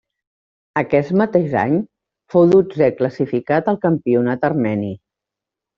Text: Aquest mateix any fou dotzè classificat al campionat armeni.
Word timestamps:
Aquest 0.81 1.13
mateix 1.21 1.53
any 1.65 1.77
fou 2.35 2.49
dotzè 2.55 2.91
classificat 3.03 3.71
al 3.75 3.81
campionat 3.89 4.53
armeni. 4.53 4.95